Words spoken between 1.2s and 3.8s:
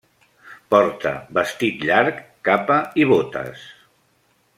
vestit llarg, capa i botes.